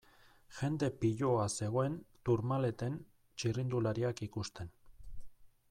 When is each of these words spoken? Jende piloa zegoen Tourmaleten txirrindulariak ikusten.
Jende 0.59 0.87
piloa 1.01 1.43
zegoen 1.57 1.99
Tourmaleten 2.29 2.95
txirrindulariak 3.43 4.25
ikusten. 4.31 4.73